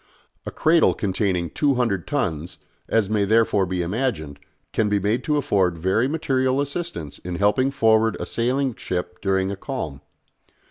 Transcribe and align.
A 0.47 0.51
cradle 0.51 0.95
containing 0.95 1.51
200 1.51 2.07
tons, 2.07 2.57
as 2.89 3.07
may 3.07 3.23
therefore 3.23 3.67
be 3.67 3.83
imagined, 3.83 4.39
can 4.73 4.89
be 4.89 4.97
made 4.99 5.23
to 5.25 5.37
afford 5.37 5.77
very 5.77 6.07
material 6.07 6.59
assistance 6.59 7.19
in 7.19 7.35
helping 7.35 7.69
forward 7.69 8.17
a 8.19 8.25
sailing 8.25 8.73
ship 8.73 9.21
during 9.21 9.51
a 9.51 9.55
calm. 9.55 10.01